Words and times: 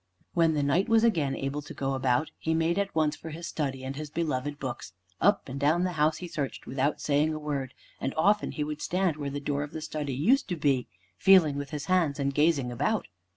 When 0.33 0.55
the 0.55 0.63
Knight 0.63 0.89
was 0.89 1.03
again 1.03 1.35
able 1.35 1.61
to 1.61 1.75
go 1.75 1.93
about, 1.93 2.31
he 2.39 2.55
made 2.55 2.79
at 2.79 2.95
once 2.95 3.15
for 3.15 3.29
his 3.29 3.45
study 3.45 3.83
and 3.83 3.95
his 3.95 4.09
beloved 4.09 4.57
books. 4.57 4.93
Up 5.21 5.47
and 5.47 5.59
down 5.59 5.83
the 5.83 5.91
house 5.91 6.17
he 6.17 6.27
searched 6.27 6.65
without 6.65 6.99
saying 6.99 7.35
a 7.35 7.37
word, 7.37 7.75
and 7.99 8.11
often 8.17 8.53
he 8.53 8.63
would 8.63 8.81
stand 8.81 9.15
where 9.15 9.29
the 9.29 9.39
door 9.39 9.61
of 9.61 9.73
the 9.73 9.79
study 9.81 10.15
used 10.15 10.49
to 10.49 10.55
be, 10.55 10.87
feeling 11.19 11.55
with 11.55 11.69
his 11.69 11.85
hands 11.85 12.19
and 12.19 12.33
gazing 12.33 12.71
about. 12.71 13.09